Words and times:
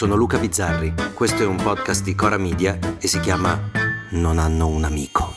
sono 0.00 0.16
Luca 0.16 0.38
Bizzarri, 0.38 0.94
questo 1.12 1.42
è 1.42 1.46
un 1.46 1.56
podcast 1.56 2.02
di 2.02 2.14
Cora 2.14 2.38
Media 2.38 2.78
e 2.98 3.06
si 3.06 3.20
chiama 3.20 3.70
Non 4.12 4.38
hanno 4.38 4.66
un 4.66 4.84
amico. 4.84 5.30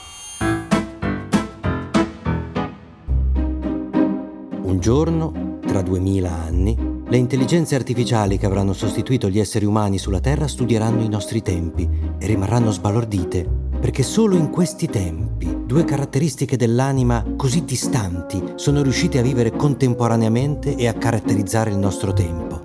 Un 4.61 4.77
giorno, 4.79 5.59
tra 5.67 5.81
duemila 5.81 6.31
anni, 6.31 6.77
le 7.05 7.17
intelligenze 7.17 7.75
artificiali 7.75 8.37
che 8.37 8.45
avranno 8.45 8.71
sostituito 8.71 9.27
gli 9.27 9.37
esseri 9.37 9.65
umani 9.65 9.97
sulla 9.97 10.21
Terra 10.21 10.47
studieranno 10.47 11.03
i 11.03 11.09
nostri 11.09 11.41
tempi 11.41 11.85
e 12.17 12.25
rimarranno 12.25 12.71
sbalordite, 12.71 13.45
perché 13.81 14.01
solo 14.01 14.37
in 14.37 14.49
questi 14.49 14.87
tempi 14.87 15.65
due 15.65 15.83
caratteristiche 15.83 16.55
dell'anima 16.55 17.21
così 17.35 17.65
distanti 17.65 18.41
sono 18.55 18.81
riuscite 18.81 19.19
a 19.19 19.23
vivere 19.23 19.51
contemporaneamente 19.51 20.77
e 20.77 20.87
a 20.87 20.93
caratterizzare 20.93 21.69
il 21.69 21.77
nostro 21.77 22.13
tempo. 22.13 22.63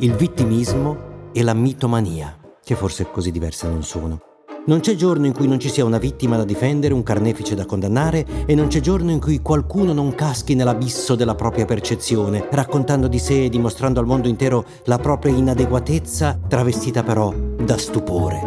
Il 0.00 0.12
vittimismo 0.12 1.05
e 1.36 1.42
la 1.42 1.52
mitomania, 1.52 2.34
che 2.64 2.74
forse 2.74 3.10
così 3.10 3.30
diverse 3.30 3.68
non 3.68 3.82
sono. 3.82 4.20
Non 4.68 4.80
c'è 4.80 4.94
giorno 4.94 5.26
in 5.26 5.34
cui 5.34 5.46
non 5.46 5.60
ci 5.60 5.68
sia 5.68 5.84
una 5.84 5.98
vittima 5.98 6.38
da 6.38 6.44
difendere, 6.44 6.94
un 6.94 7.02
carnefice 7.02 7.54
da 7.54 7.66
condannare 7.66 8.24
e 8.46 8.54
non 8.54 8.68
c'è 8.68 8.80
giorno 8.80 9.10
in 9.10 9.20
cui 9.20 9.42
qualcuno 9.42 9.92
non 9.92 10.14
caschi 10.14 10.54
nell'abisso 10.54 11.14
della 11.14 11.34
propria 11.34 11.66
percezione, 11.66 12.48
raccontando 12.50 13.06
di 13.06 13.18
sé 13.18 13.44
e 13.44 13.48
dimostrando 13.50 14.00
al 14.00 14.06
mondo 14.06 14.28
intero 14.28 14.64
la 14.84 14.96
propria 14.96 15.36
inadeguatezza, 15.36 16.40
travestita 16.48 17.02
però 17.02 17.34
da 17.62 17.76
stupore. 17.76 18.40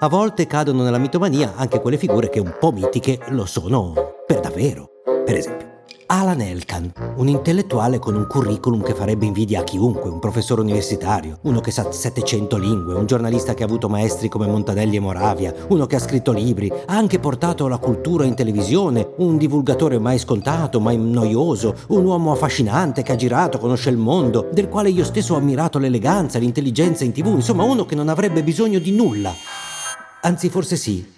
A 0.00 0.08
volte 0.08 0.48
cadono 0.48 0.82
nella 0.82 0.98
mitomania 0.98 1.54
anche 1.54 1.80
quelle 1.80 1.98
figure 1.98 2.28
che 2.30 2.40
un 2.40 2.56
po' 2.58 2.72
mitiche 2.72 3.20
lo 3.28 3.46
sono 3.46 3.94
per 4.26 4.40
davvero. 4.40 4.88
Per 5.24 5.36
esempio, 5.36 5.69
Alan 6.12 6.40
Elkan, 6.40 6.92
un 7.18 7.28
intellettuale 7.28 8.00
con 8.00 8.16
un 8.16 8.26
curriculum 8.26 8.82
che 8.82 8.96
farebbe 8.96 9.26
invidia 9.26 9.60
a 9.60 9.62
chiunque, 9.62 10.10
un 10.10 10.18
professore 10.18 10.60
universitario, 10.60 11.38
uno 11.42 11.60
che 11.60 11.70
sa 11.70 11.92
700 11.92 12.56
lingue, 12.56 12.94
un 12.96 13.06
giornalista 13.06 13.54
che 13.54 13.62
ha 13.62 13.66
avuto 13.66 13.88
maestri 13.88 14.28
come 14.28 14.48
Montanelli 14.48 14.96
e 14.96 15.00
Moravia, 15.00 15.54
uno 15.68 15.86
che 15.86 15.94
ha 15.94 16.00
scritto 16.00 16.32
libri, 16.32 16.68
ha 16.68 16.96
anche 16.96 17.20
portato 17.20 17.68
la 17.68 17.78
cultura 17.78 18.24
in 18.24 18.34
televisione, 18.34 19.08
un 19.18 19.36
divulgatore 19.36 20.00
mai 20.00 20.18
scontato, 20.18 20.80
mai 20.80 20.98
noioso, 20.98 21.76
un 21.90 22.04
uomo 22.04 22.32
affascinante 22.32 23.02
che 23.02 23.12
ha 23.12 23.16
girato, 23.16 23.58
conosce 23.58 23.90
il 23.90 23.96
mondo, 23.96 24.48
del 24.52 24.68
quale 24.68 24.90
io 24.90 25.04
stesso 25.04 25.34
ho 25.34 25.36
ammirato 25.36 25.78
l'eleganza, 25.78 26.40
l'intelligenza 26.40 27.04
in 27.04 27.12
tv, 27.12 27.26
insomma 27.26 27.62
uno 27.62 27.86
che 27.86 27.94
non 27.94 28.08
avrebbe 28.08 28.42
bisogno 28.42 28.80
di 28.80 28.90
nulla. 28.90 29.32
Anzi, 30.22 30.48
forse 30.48 30.74
sì, 30.74 31.08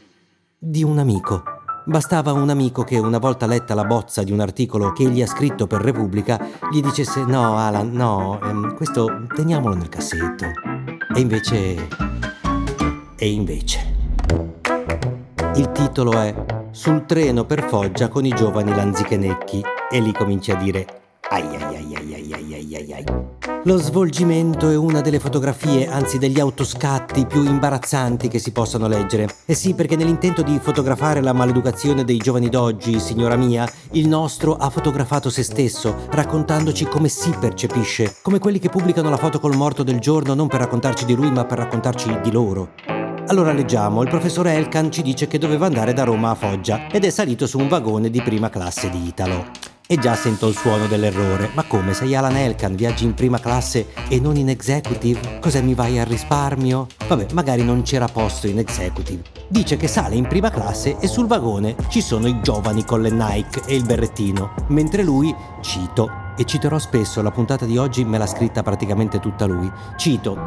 di 0.59 0.83
un 0.83 0.99
amico. 0.99 1.62
Bastava 1.85 2.33
un 2.33 2.49
amico 2.49 2.85
che 2.85 2.97
una 2.99 3.19
volta 3.19 3.47
letta 3.47 3.75
la 3.75 3.85
bozza 3.85 4.23
di 4.23 4.31
un 4.31 4.39
articolo 4.39 4.93
che 4.93 5.03
egli 5.03 5.21
ha 5.21 5.27
scritto 5.27 5.67
per 5.67 5.81
Repubblica 5.81 6.41
gli 6.71 6.81
dicesse 6.81 7.25
no 7.25 7.57
Alan, 7.57 7.91
no, 7.91 8.41
ehm, 8.41 8.77
questo 8.77 9.27
teniamolo 9.35 9.75
nel 9.75 9.89
cassetto. 9.89 10.47
E 11.15 11.21
invece... 11.21 11.89
E 13.17 13.31
invece... 13.31 13.95
Il 15.57 15.73
titolo 15.73 16.13
è 16.13 16.33
Sul 16.71 17.05
treno 17.05 17.45
per 17.45 17.65
Foggia 17.65 18.09
con 18.09 18.25
i 18.25 18.31
giovani 18.31 18.75
lanzichenecchi 18.75 19.63
e 19.91 20.01
lì 20.01 20.13
comincia 20.13 20.57
a 20.57 20.63
dire 20.63 21.02
ai 21.33 21.47
ai 21.57 21.97
ai 22.45 22.93
ai 22.93 23.05
Lo 23.65 23.79
svolgimento 23.79 24.69
è 24.69 24.77
una 24.77 25.01
delle 25.01 25.19
fotografie, 25.19 25.89
anzi 25.89 26.19
degli 26.19 26.39
autoscatti 26.39 27.25
più 27.25 27.43
imbarazzanti 27.43 28.29
che 28.29 28.39
si 28.39 28.53
possano 28.53 28.87
leggere. 28.87 29.35
E 29.47 29.55
sì, 29.55 29.73
perché 29.73 29.97
nell'intento 29.97 30.43
di 30.43 30.59
fotografare 30.61 31.23
la 31.23 31.33
maleducazione 31.33 32.05
dei 32.05 32.19
giovani 32.19 32.51
d'oggi, 32.51 33.01
signora 33.01 33.37
mia, 33.37 33.67
il 33.93 34.09
nostro 34.09 34.57
ha 34.57 34.69
fotografato 34.69 35.31
se 35.31 35.43
stesso, 35.43 36.07
raccontandoci 36.11 36.85
come 36.85 37.09
si 37.09 37.31
percepisce, 37.31 38.17
come 38.21 38.39
quelli 38.39 38.59
che 38.59 38.69
pubblicano 38.69 39.09
la 39.09 39.17
foto 39.17 39.41
col 39.41 39.57
morto 39.57 39.83
del 39.83 40.01
giorno 40.01 40.35
non 40.35 40.49
per 40.49 40.61
raccontarci 40.61 41.07
di 41.07 41.15
lui, 41.15 41.31
ma 41.31 41.47
per 41.47 41.57
raccontarci 41.57 42.21
di 42.21 42.31
loro. 42.31 42.73
Allora 43.29 43.55
leggiamo, 43.55 44.03
il 44.03 44.11
professore 44.11 44.53
Elkan 44.53 44.93
ci 44.93 45.01
dice 45.01 45.29
che 45.29 45.39
doveva 45.39 45.65
andare 45.65 45.95
da 45.95 46.05
Roma 46.05 46.29
a 46.29 46.35
Foggia 46.35 46.89
ed 46.91 47.07
è 47.07 47.11
salito 47.11 47.47
su 47.47 47.59
un 47.59 47.69
vagone 47.69 48.11
di 48.11 48.21
prima 48.21 48.51
classe 48.51 48.91
di 48.91 49.07
Italo. 49.07 49.71
E 49.93 49.99
già 49.99 50.15
sento 50.15 50.49
il 50.49 50.57
suono 50.57 50.87
dell'errore. 50.87 51.51
Ma 51.53 51.65
come? 51.65 51.93
Sei 51.93 52.15
Alan 52.15 52.35
Elkan, 52.35 52.75
viaggi 52.75 53.05
in 53.05 53.13
prima 53.13 53.39
classe 53.39 53.89
e 54.09 54.19
non 54.21 54.37
in 54.37 54.49
executive? 54.49 55.39
Cos'è 55.39 55.61
mi 55.61 55.75
vai 55.75 55.99
al 55.99 56.07
risparmio? 56.07 56.87
Vabbè, 57.07 57.27
magari 57.35 57.63
non 57.63 57.83
c'era 57.83 58.09
posto 58.09 58.47
in 58.47 58.59
executive. 58.59 59.23
Dice 59.49 59.77
che 59.77 59.89
sale 59.89 60.15
in 60.15 60.27
prima 60.27 60.49
classe 60.49 60.97
e 60.99 61.07
sul 61.07 61.27
vagone 61.27 61.77
ci 61.91 62.01
sono 62.01 62.27
i 62.27 62.41
giovani 62.41 62.87
con 62.87 63.03
le 63.03 63.11
Nike 63.11 63.65
e 63.67 63.75
il 63.75 63.85
berrettino, 63.85 64.55
mentre 64.69 65.03
lui, 65.03 65.35
cito, 65.61 66.11
e 66.39 66.47
citerò 66.47 66.79
spesso, 66.79 67.21
la 67.21 67.31
puntata 67.31 67.67
di 67.67 67.77
oggi 67.77 68.03
me 68.03 68.17
l'ha 68.17 68.27
scritta 68.27 68.63
praticamente 68.63 69.21
tutta 69.21 69.45
lui, 69.45 69.71
cito, 69.97 70.39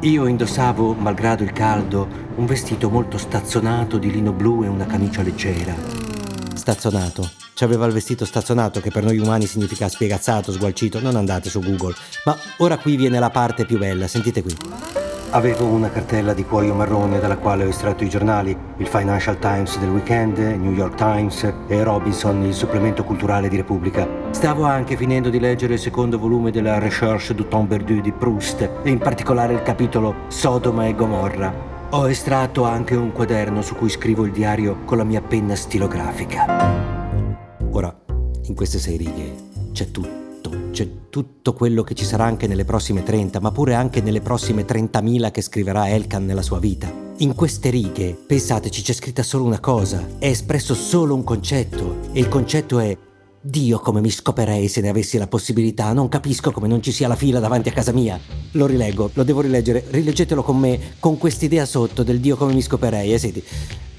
io 0.00 0.26
indossavo, 0.26 0.94
malgrado 0.94 1.42
il 1.42 1.52
caldo, 1.52 2.08
un 2.36 2.46
vestito 2.46 2.88
molto 2.88 3.18
stazzonato 3.18 3.98
di 3.98 4.10
lino 4.10 4.32
blu 4.32 4.64
e 4.64 4.68
una 4.68 4.86
camicia 4.86 5.20
leggera. 5.20 6.05
Stazzonato 6.66 7.30
C'aveva 7.54 7.86
il 7.86 7.92
vestito 7.92 8.24
stazzonato 8.24 8.80
che 8.80 8.90
per 8.90 9.04
noi 9.04 9.18
umani 9.18 9.46
significa 9.46 9.88
spiegazzato, 9.88 10.50
sgualcito, 10.50 11.00
non 11.00 11.14
andate 11.14 11.48
su 11.48 11.60
Google. 11.60 11.94
Ma 12.24 12.36
ora 12.56 12.76
qui 12.76 12.96
viene 12.96 13.20
la 13.20 13.30
parte 13.30 13.64
più 13.64 13.78
bella, 13.78 14.08
sentite 14.08 14.42
qui. 14.42 14.56
Avevo 15.30 15.64
una 15.66 15.88
cartella 15.92 16.34
di 16.34 16.44
cuoio 16.44 16.74
marrone 16.74 17.20
dalla 17.20 17.36
quale 17.36 17.64
ho 17.64 17.68
estratto 17.68 18.02
i 18.02 18.08
giornali, 18.08 18.56
il 18.78 18.86
Financial 18.88 19.38
Times 19.38 19.78
del 19.78 19.90
weekend, 19.90 20.38
New 20.38 20.72
York 20.72 20.96
Times 20.96 21.54
e 21.68 21.84
Robinson, 21.84 22.42
il 22.42 22.54
supplemento 22.54 23.04
culturale 23.04 23.48
di 23.48 23.54
Repubblica. 23.54 24.08
Stavo 24.32 24.64
anche 24.64 24.96
finendo 24.96 25.30
di 25.30 25.38
leggere 25.38 25.74
il 25.74 25.80
secondo 25.80 26.18
volume 26.18 26.50
della 26.50 26.80
Recherche 26.80 27.32
du 27.32 27.46
temps 27.46 27.68
perdu 27.68 28.00
di 28.00 28.10
Proust 28.10 28.68
e 28.82 28.90
in 28.90 28.98
particolare 28.98 29.52
il 29.52 29.62
capitolo 29.62 30.16
Sodoma 30.26 30.88
e 30.88 30.96
Gomorra. 30.96 31.65
Ho 31.90 32.08
estratto 32.10 32.64
anche 32.64 32.96
un 32.96 33.12
quaderno 33.12 33.62
su 33.62 33.76
cui 33.76 33.88
scrivo 33.88 34.24
il 34.24 34.32
diario 34.32 34.82
con 34.84 34.98
la 34.98 35.04
mia 35.04 35.22
penna 35.22 35.54
stilografica. 35.54 36.44
Ora, 37.70 37.96
in 38.42 38.54
queste 38.56 38.80
sei 38.80 38.96
righe 38.96 39.34
c'è 39.70 39.92
tutto, 39.92 40.70
c'è 40.72 41.08
tutto 41.08 41.52
quello 41.52 41.84
che 41.84 41.94
ci 41.94 42.04
sarà 42.04 42.24
anche 42.24 42.48
nelle 42.48 42.64
prossime 42.64 43.04
30, 43.04 43.38
ma 43.38 43.52
pure 43.52 43.74
anche 43.74 44.00
nelle 44.00 44.20
prossime 44.20 44.66
30.000 44.66 45.30
che 45.30 45.40
scriverà 45.40 45.88
Elkan 45.88 46.26
nella 46.26 46.42
sua 46.42 46.58
vita. 46.58 46.92
In 47.18 47.36
queste 47.36 47.70
righe, 47.70 48.18
pensateci, 48.26 48.82
c'è 48.82 48.92
scritta 48.92 49.22
solo 49.22 49.44
una 49.44 49.60
cosa, 49.60 50.04
è 50.18 50.26
espresso 50.26 50.74
solo 50.74 51.14
un 51.14 51.22
concetto, 51.22 51.98
e 52.10 52.18
il 52.18 52.28
concetto 52.28 52.80
è 52.80 52.98
Dio 53.48 53.78
come 53.78 54.00
mi 54.00 54.10
scoperei 54.10 54.66
se 54.66 54.80
ne 54.80 54.88
avessi 54.88 55.18
la 55.18 55.28
possibilità, 55.28 55.92
non 55.92 56.08
capisco 56.08 56.50
come 56.50 56.66
non 56.66 56.82
ci 56.82 56.90
sia 56.90 57.06
la 57.06 57.14
fila 57.14 57.38
davanti 57.38 57.68
a 57.68 57.72
casa 57.72 57.92
mia. 57.92 58.18
Lo 58.52 58.66
rileggo, 58.66 59.10
lo 59.14 59.22
devo 59.22 59.40
rileggere, 59.40 59.84
rileggetelo 59.88 60.42
con 60.42 60.58
me, 60.58 60.94
con 60.98 61.16
quest'idea 61.16 61.64
sotto 61.64 62.02
del 62.02 62.18
Dio 62.18 62.36
come 62.36 62.52
mi 62.52 62.60
scoperei, 62.60 63.14
e 63.14 63.18
senti, 63.18 63.42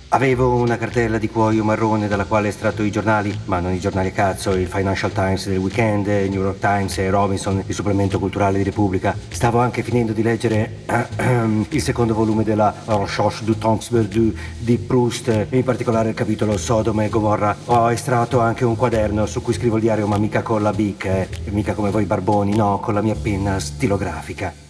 Avevo 0.09 0.55
una 0.55 0.77
cartella 0.77 1.17
di 1.17 1.27
cuoio 1.27 1.65
marrone 1.65 2.07
dalla 2.07 2.23
quale 2.23 2.47
estratto 2.47 2.81
i 2.81 2.89
giornali, 2.89 3.37
ma 3.43 3.59
non 3.59 3.73
i 3.73 3.79
giornali 3.79 4.07
a 4.07 4.11
cazzo, 4.11 4.51
il 4.51 4.67
Financial 4.67 5.11
Times 5.11 5.49
del 5.49 5.57
weekend, 5.57 6.07
il 6.07 6.29
New 6.29 6.43
York 6.43 6.59
Times 6.59 6.97
e 6.99 7.09
Robinson, 7.09 7.61
il 7.67 7.73
supplemento 7.73 8.17
culturale 8.17 8.57
di 8.57 8.63
Repubblica. 8.63 9.13
Stavo 9.27 9.59
anche 9.59 9.83
finendo 9.83 10.13
di 10.13 10.23
leggere 10.23 10.85
il 11.69 11.81
secondo 11.81 12.13
volume 12.13 12.45
della 12.45 12.73
Recherche 12.85 13.43
du 13.43 13.57
temps 13.57 13.89
perdu 13.89 14.33
di 14.57 14.77
Proust, 14.77 15.47
in 15.49 15.63
particolare 15.65 16.07
il 16.09 16.15
capitolo 16.15 16.55
Sodoma 16.55 17.03
e 17.03 17.09
Gomorra. 17.09 17.53
Ho 17.65 17.91
estratto 17.91 18.39
anche 18.39 18.63
un 18.63 18.77
quaderno 18.77 19.25
su 19.25 19.41
cui 19.41 19.51
scrivo 19.51 19.75
il 19.75 19.81
diario, 19.81 20.07
ma 20.07 20.17
mica 20.17 20.41
con 20.41 20.61
la 20.61 20.71
bic, 20.71 21.03
eh, 21.03 21.27
mica 21.49 21.73
come 21.73 21.91
voi 21.91 22.05
barboni, 22.05 22.55
no, 22.55 22.79
con 22.79 22.93
la 22.93 23.01
mia 23.01 23.15
penna 23.15 23.59
stilografica. 23.59 24.66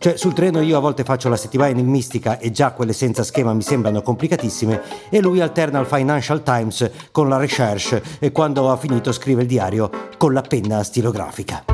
Cioè, 0.00 0.16
sul 0.16 0.32
treno 0.32 0.60
io 0.60 0.76
a 0.76 0.80
volte 0.80 1.02
faccio 1.02 1.28
la 1.28 1.36
settimana 1.36 1.70
enigmistica 1.70 2.38
e 2.38 2.52
già 2.52 2.70
quelle 2.70 2.92
senza 2.92 3.24
schema 3.24 3.52
mi 3.52 3.62
sembrano 3.62 4.00
complicatissime 4.00 4.80
e 5.10 5.20
lui 5.20 5.40
alterna 5.40 5.80
il 5.80 5.86
Financial 5.86 6.40
Times 6.44 6.88
con 7.10 7.28
la 7.28 7.36
recherche 7.36 8.00
e 8.20 8.30
quando 8.30 8.70
ha 8.70 8.76
finito 8.76 9.10
scrive 9.10 9.42
il 9.42 9.48
diario 9.48 9.90
con 10.16 10.32
la 10.32 10.42
penna 10.42 10.84
stilografica. 10.84 11.64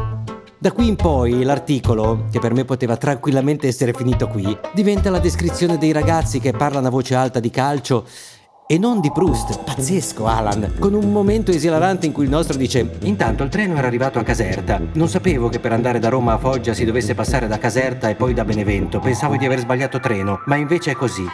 Da 0.57 0.73
qui 0.73 0.89
in 0.89 0.97
poi 0.97 1.43
l'articolo, 1.43 2.25
che 2.31 2.39
per 2.39 2.55
me 2.55 2.65
poteva 2.65 2.97
tranquillamente 2.97 3.67
essere 3.67 3.93
finito 3.93 4.29
qui, 4.29 4.57
diventa 4.73 5.11
la 5.11 5.19
descrizione 5.19 5.77
dei 5.77 5.93
ragazzi 5.93 6.41
che 6.41 6.53
parlano 6.53 6.87
a 6.87 6.91
voce 6.91 7.15
alta 7.15 7.39
di 7.39 7.51
calcio 7.51 8.07
e 8.67 8.79
non 8.79 9.01
di 9.01 9.11
Proust. 9.13 9.63
Pazzesco, 9.63 10.27
Alan. 10.27 10.75
Con 10.79 10.95
un 10.95 11.13
momento 11.13 11.51
esilarante 11.51 12.07
in 12.07 12.13
cui 12.13 12.25
il 12.25 12.31
nostro 12.31 12.57
dice: 12.57 12.97
Intanto 13.03 13.43
il 13.43 13.51
treno 13.51 13.77
era 13.77 13.87
arrivato 13.87 14.19
a 14.19 14.23
Caserta. 14.23 14.81
Non 14.95 15.09
sapevo 15.09 15.49
che 15.49 15.61
per 15.61 15.73
andare 15.73 15.99
da 15.99 16.09
Roma 16.09 16.35
a 16.35 16.39
Foggia 16.39 16.75
si 16.75 16.85
dovesse 16.85 17.15
passare 17.15 17.47
da 17.47 17.59
Caserta 17.59 18.09
e 18.09 18.15
poi 18.15 18.35
da 18.35 18.45
Benevento. 18.45 18.99
Pensavo 19.01 19.37
di 19.37 19.45
aver 19.45 19.61
sbagliato 19.61 20.01
treno, 20.01 20.41
ma 20.47 20.57
invece 20.57 20.93
è 20.93 20.95
così. 20.95 21.25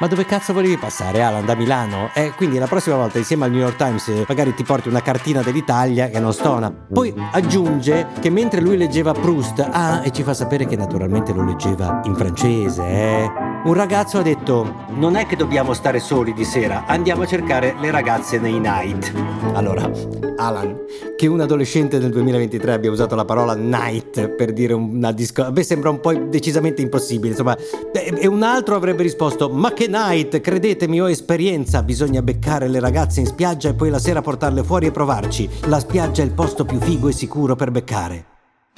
Ma 0.00 0.06
dove 0.06 0.24
cazzo 0.24 0.54
volevi 0.54 0.78
passare, 0.78 1.20
Alan? 1.22 1.44
Da 1.44 1.54
Milano? 1.54 2.08
Eh, 2.14 2.32
quindi 2.34 2.56
la 2.56 2.66
prossima 2.66 2.96
volta 2.96 3.18
insieme 3.18 3.44
al 3.44 3.50
New 3.50 3.60
York 3.60 3.76
Times 3.76 4.10
magari 4.26 4.54
ti 4.54 4.64
porti 4.64 4.88
una 4.88 5.02
cartina 5.02 5.42
dell'Italia 5.42 6.08
che 6.08 6.18
non 6.18 6.32
stona. 6.32 6.72
Poi 6.72 7.12
aggiunge 7.32 8.06
che 8.18 8.30
mentre 8.30 8.62
lui 8.62 8.78
leggeva 8.78 9.12
Proust, 9.12 9.68
ah, 9.70 10.00
e 10.02 10.10
ci 10.10 10.22
fa 10.22 10.32
sapere 10.32 10.64
che 10.64 10.76
naturalmente 10.76 11.34
lo 11.34 11.44
leggeva 11.44 12.00
in 12.04 12.14
francese, 12.14 12.82
eh 12.82 13.49
Un 13.62 13.74
ragazzo 13.74 14.16
ha 14.16 14.22
detto: 14.22 14.86
Non 14.94 15.16
è 15.16 15.26
che 15.26 15.36
dobbiamo 15.36 15.74
stare 15.74 16.00
soli 16.00 16.32
di 16.32 16.44
sera, 16.44 16.86
andiamo 16.86 17.22
a 17.22 17.26
cercare 17.26 17.74
le 17.78 17.90
ragazze 17.90 18.38
nei 18.38 18.58
night. 18.58 19.12
Allora, 19.52 19.90
Alan, 20.36 20.78
che 21.14 21.26
un 21.26 21.40
adolescente 21.40 21.98
nel 21.98 22.10
2023 22.10 22.72
abbia 22.72 22.90
usato 22.90 23.14
la 23.14 23.26
parola 23.26 23.54
night 23.54 24.28
per 24.30 24.54
dire 24.54 24.72
una 24.72 25.12
disco. 25.12 25.44
A 25.44 25.50
me 25.50 25.62
sembra 25.62 25.90
un 25.90 26.00
po' 26.00 26.14
decisamente 26.14 26.80
impossibile. 26.80 27.32
Insomma, 27.32 27.54
e 27.92 28.26
un 28.26 28.42
altro 28.42 28.76
avrebbe 28.76 29.02
risposto: 29.02 29.50
Ma 29.50 29.74
che 29.74 29.88
night? 29.88 30.40
Credetemi, 30.40 31.02
ho 31.02 31.10
esperienza. 31.10 31.82
Bisogna 31.82 32.22
beccare 32.22 32.66
le 32.66 32.80
ragazze 32.80 33.20
in 33.20 33.26
spiaggia 33.26 33.68
e 33.68 33.74
poi 33.74 33.90
la 33.90 33.98
sera 33.98 34.22
portarle 34.22 34.64
fuori 34.64 34.86
e 34.86 34.90
provarci. 34.90 35.46
La 35.66 35.80
spiaggia 35.80 36.22
è 36.22 36.24
il 36.24 36.32
posto 36.32 36.64
più 36.64 36.80
figo 36.80 37.08
e 37.08 37.12
sicuro 37.12 37.54
per 37.56 37.70
beccare. 37.70 38.29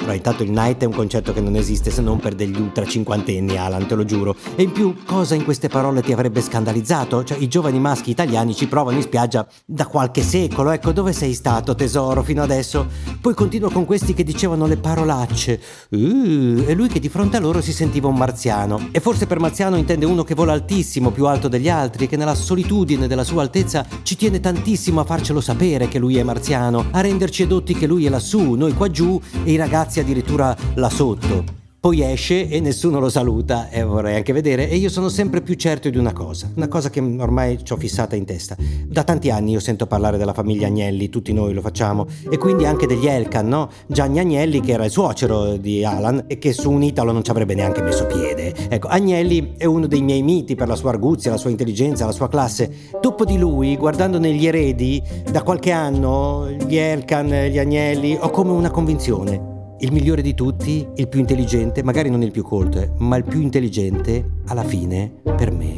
Però 0.03 0.15
intanto 0.15 0.43
il 0.43 0.51
night 0.51 0.83
è 0.83 0.85
un 0.85 0.95
concetto 0.95 1.33
che 1.33 1.41
non 1.41 1.55
esiste 1.55 1.93
se 1.93 2.03
non 2.03 2.19
per 2.19 2.35
degli 2.35 2.61
ultra 2.61 2.85
cinquantenni, 2.85 3.57
Alan, 3.57 3.87
te 3.87 3.95
lo 3.95 4.05
giuro. 4.05 4.35
E 4.57 4.65
in 4.65 4.73
più, 4.73 4.97
cosa 5.07 5.37
in 5.37 5.45
queste 5.45 5.69
parole 5.69 6.03
ti 6.03 6.13
avrebbe 6.13 6.41
scandalizzato? 6.41 7.23
Cioè, 7.23 7.39
i 7.39 7.47
giovani 7.47 7.79
maschi 7.79 8.11
italiani 8.11 8.53
ci 8.53 8.67
provano 8.67 8.97
in 8.97 9.03
spiaggia 9.03 9.47
da 9.65 9.87
qualche 9.87 10.23
secolo. 10.23 10.73
Ecco, 10.73 10.91
dove 10.91 11.13
sei 11.13 11.35
stato, 11.35 11.77
tesoro, 11.77 12.25
fino 12.25 12.43
adesso? 12.43 12.87
Poi 13.21 13.33
continua 13.35 13.71
con 13.71 13.85
questi 13.85 14.13
che 14.13 14.25
dicevano 14.25 14.67
le 14.67 14.77
parolacce. 14.77 15.61
Uh, 15.91 16.65
e 16.67 16.75
lui 16.75 16.89
che 16.89 16.99
di 16.99 17.09
fronte 17.09 17.37
a 17.37 17.41
loro 17.41 17.61
si 17.61 17.73
sentiva 17.73 18.09
un 18.09 18.17
marziano. 18.17 18.89
E 18.91 18.99
forse 18.99 19.27
per 19.27 19.39
marziano 19.39 19.77
intende 19.77 20.05
uno 20.05 20.25
che 20.25 20.35
vola 20.35 20.53
altissimo, 20.53 21.13
più 21.13 21.27
alto 21.27 21.47
degli 21.47 21.69
altri, 21.69 22.09
che 22.09 22.17
nella 22.17 22.35
solitudine 22.35 23.07
della 23.07 23.25
sua 23.25 23.43
altezza 23.43 23.87
ci 24.03 24.17
tiene 24.17 24.41
tantissimo 24.41 25.01
a 25.01 25.05
farcelo 25.05 25.41
sapere 25.41 25.87
che 25.87 26.01
lui 26.01 26.17
è 26.17 26.23
marziano, 26.25 26.87
a 26.91 27.01
renderci 27.01 27.43
edotti 27.43 27.75
che 27.75 27.87
lui 27.87 28.07
è 28.07 28.09
lassù, 28.09 28.55
noi 28.55 28.75
qua 28.75 28.91
giù 28.91 29.21
e 29.45 29.53
i 29.53 29.57
ragazzi 29.57 29.92
ragazzi 29.93 30.01
addirittura 30.01 30.57
là 30.75 30.89
sotto. 30.89 31.61
Poi 31.83 32.01
esce 32.01 32.49
e 32.49 32.61
nessuno 32.61 33.01
lo 33.01 33.09
saluta 33.09 33.69
e 33.69 33.83
vorrei 33.83 34.15
anche 34.15 34.33
vedere 34.33 34.69
e 34.69 34.77
io 34.77 34.89
sono 34.89 35.09
sempre 35.09 35.41
più 35.41 35.57
certo 35.57 35.91
di 35.91 35.99
una 35.99 36.13
cosa, 36.13 36.49
una 36.55 36.69
cosa 36.69 36.91
che 36.91 37.01
ormai 37.01 37.59
ci 37.65 37.73
ho 37.73 37.77
fissata 37.77 38.15
in 38.15 38.25
testa. 38.25 38.57
Da 38.87 39.03
tanti 39.03 39.31
anni 39.31 39.51
io 39.51 39.59
sento 39.59 39.89
parlare 39.89 40.17
della 40.17 40.33
famiglia 40.33 40.69
Agnelli, 40.69 41.09
tutti 41.09 41.33
noi 41.33 41.53
lo 41.53 41.61
facciamo, 41.61 42.07
e 42.31 42.39
quindi 42.39 42.67
anche 42.67 42.87
degli 42.87 43.07
Elkan, 43.07 43.49
no? 43.49 43.69
Gianni 43.89 44.21
Agnelli 44.21 44.61
che 44.61 44.73
era 44.73 44.85
il 44.85 44.93
suocero 44.93 45.57
di 45.57 45.85
Alan 45.85 46.23
e 46.29 46.39
che 46.39 46.53
su 46.53 46.71
un 46.71 46.85
Italo 46.85 47.11
non 47.11 47.25
ci 47.25 47.33
avrebbe 47.33 47.57
neanche 47.57 47.83
messo 47.83 48.07
piede. 48.07 48.55
Ecco, 48.69 48.87
Agnelli 48.87 49.55
è 49.57 49.65
uno 49.65 49.89
dei 49.89 50.03
miei 50.03 50.23
miti 50.23 50.55
per 50.55 50.69
la 50.69 50.77
sua 50.77 50.91
arguzia, 50.91 51.33
la 51.33 51.37
sua 51.37 51.51
intelligenza, 51.51 52.07
la 52.07 52.13
sua 52.13 52.29
classe. 52.29 52.73
Dopo 53.01 53.25
di 53.25 53.37
lui, 53.37 53.77
guardando 53.77 54.21
negli 54.21 54.47
eredi, 54.47 55.03
da 55.29 55.43
qualche 55.43 55.73
anno, 55.73 56.49
gli 56.49 56.77
Elkan, 56.77 57.27
gli 57.27 57.59
Agnelli, 57.59 58.17
ho 58.21 58.31
come 58.31 58.53
una 58.53 58.71
convinzione 58.71 59.51
il 59.83 59.93
migliore 59.93 60.23
di 60.23 60.35
tutti, 60.35 60.89
il 60.95 61.09
più 61.09 61.21
intelligente, 61.21 61.83
magari 61.83 62.09
non 62.09 62.23
il 62.23 62.31
più 62.31 62.45
colto, 62.45 62.81
eh, 62.81 62.93
ma 62.99 63.17
il 63.17 63.25
più 63.25 63.41
intelligente, 63.41 64.43
alla 64.47 64.63
fine, 64.63 65.13
per 65.37 65.51
me, 65.51 65.75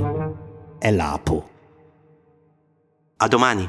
è 0.79 0.91
l'Apo. 0.91 1.49
A 3.17 3.27
domani! 3.29 3.67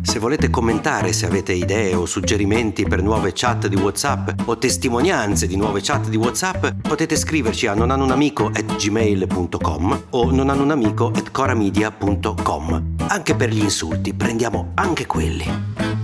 Se 0.00 0.18
volete 0.18 0.48
commentare, 0.48 1.12
se 1.12 1.26
avete 1.26 1.52
idee 1.52 1.94
o 1.94 2.06
suggerimenti 2.06 2.84
per 2.84 3.02
nuove 3.02 3.32
chat 3.34 3.66
di 3.66 3.76
WhatsApp 3.76 4.30
o 4.46 4.56
testimonianze 4.56 5.46
di 5.46 5.56
nuove 5.56 5.82
chat 5.82 6.08
di 6.08 6.16
WhatsApp, 6.16 6.68
potete 6.80 7.16
scriverci 7.16 7.66
a 7.66 7.74
nonanunamico@gmail.com 7.74 10.04
o 10.10 10.30
nonanunamico@coramedia.com. 10.30 12.94
Anche 13.08 13.34
per 13.34 13.50
gli 13.50 13.60
insulti, 13.60 14.14
prendiamo 14.14 14.70
anche 14.74 15.04
quelli. 15.04 16.03